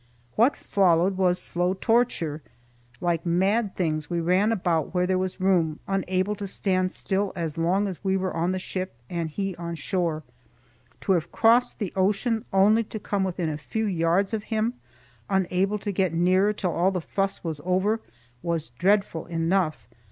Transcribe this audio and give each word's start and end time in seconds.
What 0.35 0.57
followed 0.57 1.15
was 1.15 1.39
slow 1.39 1.75
torture. 1.75 2.41
Like 3.01 3.23
mad 3.23 3.75
things 3.75 4.09
we 4.09 4.19
ran 4.19 4.51
about 4.51 4.95
where 4.95 5.05
there 5.05 5.19
was 5.19 5.39
room, 5.39 5.79
unable 5.87 6.33
to 6.37 6.47
stand 6.47 6.91
still 6.91 7.31
as 7.35 7.55
long 7.55 7.87
as 7.87 8.03
we 8.03 8.17
were 8.17 8.35
on 8.35 8.51
the 8.51 8.57
ship 8.57 8.95
and 9.11 9.29
he 9.29 9.55
on 9.57 9.75
shore. 9.75 10.23
To 11.01 11.11
have 11.11 11.31
crossed 11.31 11.77
the 11.77 11.93
ocean 11.95 12.45
only 12.51 12.83
to 12.85 12.99
come 12.99 13.23
within 13.23 13.49
a 13.49 13.59
few 13.59 13.85
yards 13.85 14.33
of 14.33 14.45
him, 14.45 14.73
unable 15.29 15.77
to 15.77 15.91
get 15.91 16.15
nearer 16.15 16.51
till 16.51 16.71
all 16.73 16.89
the 16.89 16.99
fuss 16.99 17.43
was 17.43 17.61
over, 17.63 17.99
was 18.41 18.69
dreadful 18.79 19.27
enough. 19.27 19.87